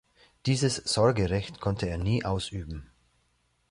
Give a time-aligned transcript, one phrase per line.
[0.47, 2.89] Dieses Sorgerecht konnte er nie ausüben.